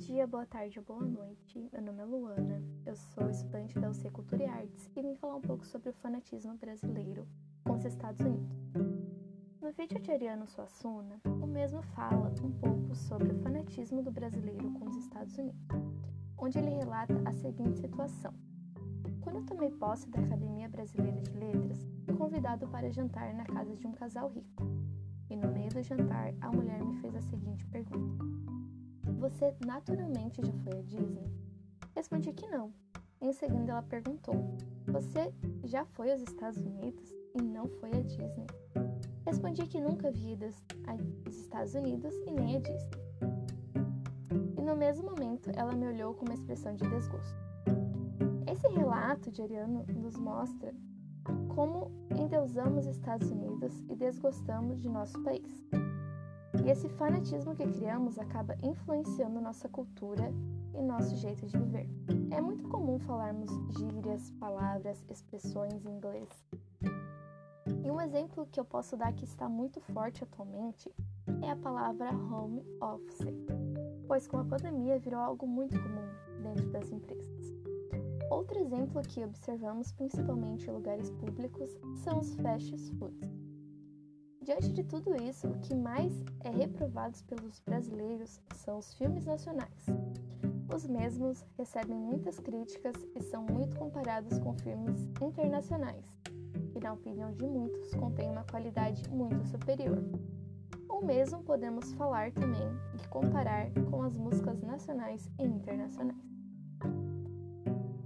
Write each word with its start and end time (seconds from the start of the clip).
dia, 0.00 0.26
boa 0.26 0.46
tarde 0.46 0.78
ou 0.78 0.84
boa 0.84 1.04
noite. 1.04 1.68
Meu 1.70 1.82
nome 1.82 2.00
é 2.00 2.04
Luana, 2.06 2.62
eu 2.86 2.96
sou 2.96 3.28
estudante 3.28 3.78
da 3.78 3.90
UC 3.90 4.10
Cultura 4.10 4.44
e 4.44 4.46
Artes 4.46 4.90
e 4.96 5.02
vim 5.02 5.14
falar 5.14 5.36
um 5.36 5.42
pouco 5.42 5.66
sobre 5.66 5.90
o 5.90 5.92
fanatismo 5.92 6.54
brasileiro 6.54 7.28
com 7.64 7.74
os 7.74 7.84
Estados 7.84 8.18
Unidos. 8.22 8.56
No 9.60 9.70
vídeo 9.72 10.00
de 10.00 10.10
Ariano 10.10 10.46
Suassuna, 10.46 11.20
o 11.26 11.46
mesmo 11.46 11.82
fala 11.82 12.32
um 12.42 12.50
pouco 12.50 12.94
sobre 12.94 13.30
o 13.30 13.38
fanatismo 13.42 14.02
do 14.02 14.10
brasileiro 14.10 14.70
com 14.70 14.88
os 14.88 14.96
Estados 14.96 15.36
Unidos, 15.36 15.68
onde 16.38 16.58
ele 16.58 16.70
relata 16.70 17.20
a 17.26 17.32
seguinte 17.32 17.78
situação. 17.78 18.32
Quando 19.20 19.36
eu 19.36 19.44
tomei 19.44 19.70
posse 19.70 20.08
da 20.08 20.20
Academia 20.20 20.68
Brasileira 20.70 21.20
de 21.20 21.32
Letras, 21.32 21.86
fui 22.06 22.16
convidado 22.16 22.66
para 22.68 22.90
jantar 22.90 23.34
na 23.34 23.44
casa 23.44 23.76
de 23.76 23.86
um 23.86 23.92
casal 23.92 24.30
rico. 24.30 24.64
E 25.28 25.36
no 25.36 25.52
meio 25.52 25.68
do 25.68 25.82
jantar, 25.82 26.32
a 26.40 26.50
mulher 26.50 26.82
me 26.82 26.96
fez 26.96 27.14
a 27.14 27.20
seguinte 27.20 27.66
pergunta: 27.66 28.09
Você 29.20 29.54
naturalmente 29.66 30.40
já 30.42 30.52
foi 30.64 30.78
à 30.78 30.82
Disney? 30.82 31.30
Respondi 31.94 32.32
que 32.32 32.48
não. 32.48 32.72
Em 33.20 33.34
seguida, 33.34 33.72
ela 33.72 33.82
perguntou: 33.82 34.34
Você 34.86 35.30
já 35.62 35.84
foi 35.84 36.10
aos 36.10 36.22
Estados 36.22 36.56
Unidos 36.64 37.14
e 37.34 37.42
não 37.42 37.68
foi 37.68 37.90
à 37.90 38.00
Disney? 38.00 38.46
Respondi 39.26 39.66
que 39.66 39.78
nunca 39.78 40.10
vi 40.10 40.32
ido 40.32 40.46
Estados 41.28 41.74
Unidos 41.74 42.14
e 42.26 42.32
nem 42.32 42.56
à 42.56 42.60
Disney. 42.60 42.90
E 44.56 44.62
no 44.62 44.74
mesmo 44.74 45.10
momento, 45.10 45.50
ela 45.54 45.74
me 45.74 45.86
olhou 45.86 46.14
com 46.14 46.24
uma 46.24 46.34
expressão 46.34 46.74
de 46.74 46.88
desgosto. 46.88 47.38
Esse 48.50 48.68
relato 48.68 49.30
de 49.30 49.42
Ariano 49.42 49.84
nos 49.96 50.18
mostra 50.18 50.74
como 51.54 51.90
endeusamos 52.18 52.86
Estados 52.86 53.30
Unidos 53.30 53.84
e 53.86 53.94
desgostamos 53.94 54.80
de 54.80 54.88
nosso 54.88 55.22
país. 55.22 55.68
E 56.64 56.70
esse 56.70 56.88
fanatismo 56.90 57.54
que 57.54 57.66
criamos 57.66 58.18
acaba 58.18 58.56
influenciando 58.62 59.40
nossa 59.40 59.68
cultura 59.68 60.32
e 60.74 60.82
nosso 60.82 61.16
jeito 61.16 61.46
de 61.46 61.58
viver. 61.58 61.88
É 62.30 62.40
muito 62.40 62.68
comum 62.68 62.98
falarmos 62.98 63.50
gírias, 63.76 64.30
palavras, 64.32 65.02
expressões 65.08 65.84
em 65.84 65.90
inglês. 65.90 66.28
E 67.84 67.90
um 67.90 68.00
exemplo 68.00 68.46
que 68.50 68.60
eu 68.60 68.64
posso 68.64 68.96
dar 68.96 69.12
que 69.12 69.24
está 69.24 69.48
muito 69.48 69.80
forte 69.80 70.22
atualmente 70.22 70.92
é 71.42 71.50
a 71.50 71.56
palavra 71.56 72.10
home 72.10 72.62
office, 72.80 73.26
pois 74.06 74.26
com 74.26 74.38
a 74.38 74.44
pandemia 74.44 74.98
virou 74.98 75.20
algo 75.20 75.46
muito 75.46 75.80
comum 75.80 76.08
dentro 76.42 76.68
das 76.70 76.90
empresas. 76.90 77.54
Outro 78.30 78.58
exemplo 78.58 79.02
que 79.02 79.24
observamos 79.24 79.92
principalmente 79.92 80.68
em 80.68 80.72
lugares 80.72 81.10
públicos 81.10 81.76
são 81.96 82.20
os 82.20 82.34
fast 82.36 82.76
foods. 82.96 83.49
Diante 84.42 84.72
de 84.72 84.82
tudo 84.82 85.14
isso, 85.22 85.46
o 85.46 85.58
que 85.58 85.74
mais 85.74 86.12
é 86.42 86.48
reprovado 86.48 87.18
pelos 87.24 87.60
brasileiros 87.60 88.40
são 88.54 88.78
os 88.78 88.94
filmes 88.94 89.26
nacionais. 89.26 89.86
Os 90.74 90.86
mesmos 90.86 91.44
recebem 91.58 91.94
muitas 91.94 92.38
críticas 92.38 92.94
e 93.14 93.22
são 93.22 93.44
muito 93.44 93.76
comparados 93.76 94.38
com 94.38 94.54
filmes 94.54 94.98
internacionais, 95.20 96.06
que, 96.72 96.80
na 96.80 96.94
opinião 96.94 97.30
de 97.34 97.44
muitos, 97.46 97.94
contêm 97.94 98.30
uma 98.30 98.44
qualidade 98.44 99.06
muito 99.10 99.44
superior. 99.46 100.02
O 100.88 101.04
mesmo 101.04 101.42
podemos 101.42 101.92
falar 101.92 102.32
também 102.32 102.68
e 102.94 103.08
comparar 103.08 103.70
com 103.90 104.02
as 104.02 104.16
músicas 104.16 104.62
nacionais 104.62 105.30
e 105.38 105.44
internacionais. 105.44 106.16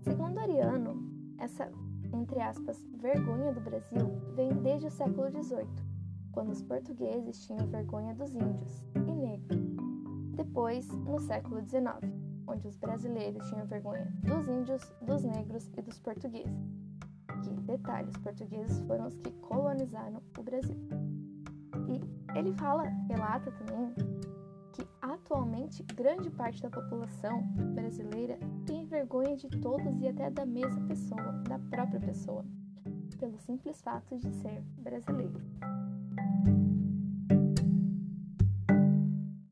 Segundo 0.00 0.38
Ariano, 0.40 1.08
essa, 1.38 1.70
entre 2.12 2.40
aspas, 2.40 2.84
vergonha 2.96 3.52
do 3.52 3.60
Brasil 3.60 4.08
vem 4.34 4.52
desde 4.54 4.88
o 4.88 4.90
século 4.90 5.30
XVIII, 5.30 5.95
quando 6.36 6.50
os 6.50 6.60
portugueses 6.60 7.46
tinham 7.46 7.66
vergonha 7.66 8.14
dos 8.14 8.34
índios 8.34 8.84
e 8.94 9.14
negros. 9.14 9.58
Depois, 10.34 10.86
no 10.86 11.18
século 11.18 11.62
XIX, 11.62 12.12
onde 12.46 12.68
os 12.68 12.76
brasileiros 12.76 13.48
tinham 13.48 13.64
vergonha 13.64 14.06
dos 14.22 14.46
índios, 14.46 14.82
dos 15.00 15.24
negros 15.24 15.66
e 15.78 15.80
dos 15.80 15.98
portugueses. 15.98 16.52
Que, 17.42 17.54
detalhe, 17.62 18.10
os 18.10 18.18
portugueses 18.18 18.78
foram 18.80 19.06
os 19.06 19.16
que 19.16 19.30
colonizaram 19.40 20.20
o 20.38 20.42
Brasil. 20.42 20.76
E 21.88 22.38
ele 22.38 22.52
fala, 22.52 22.82
relata 23.08 23.50
também, 23.52 23.94
que 24.74 24.86
atualmente 25.00 25.82
grande 25.84 26.28
parte 26.28 26.60
da 26.60 26.68
população 26.68 27.40
brasileira 27.74 28.38
tem 28.66 28.84
vergonha 28.84 29.38
de 29.38 29.48
todos 29.48 30.02
e 30.02 30.08
até 30.08 30.28
da 30.28 30.44
mesma 30.44 30.86
pessoa, 30.86 31.32
da 31.48 31.58
própria 31.58 31.98
pessoa, 31.98 32.44
pelo 33.18 33.38
simples 33.38 33.80
fato 33.80 34.18
de 34.18 34.30
ser 34.34 34.60
brasileiro. 34.76 35.40